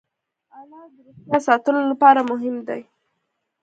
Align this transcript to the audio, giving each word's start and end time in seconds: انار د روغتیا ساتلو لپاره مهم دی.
انار 0.59 0.87
د 0.95 0.97
روغتیا 1.05 1.37
ساتلو 1.47 1.81
لپاره 1.91 2.21
مهم 2.31 2.55
دی. 2.67 2.81